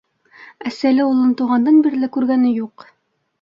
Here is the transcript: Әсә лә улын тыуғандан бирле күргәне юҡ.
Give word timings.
Әсә 0.69 0.91
лә 0.95 1.05
улын 1.09 1.35
тыуғандан 1.41 1.77
бирле 1.89 2.11
күргәне 2.17 2.55
юҡ. 2.63 2.89